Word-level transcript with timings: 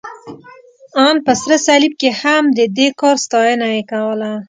ان 1.03 1.15
په 1.25 1.31
سره 1.41 1.55
صلیب 1.67 1.93
کې 2.01 2.09
هم، 2.21 2.43
د 2.57 2.59
دې 2.77 2.87
کار 2.99 3.15
ستاینه 3.25 3.67
یې 3.75 3.81
کوله. 3.91 4.31